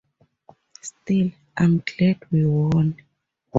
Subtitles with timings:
[0.81, 2.95] Still, I'm glad we won.